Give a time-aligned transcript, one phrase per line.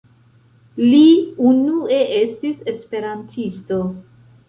[0.85, 1.03] Li
[1.51, 3.83] unue estis Esperantisto.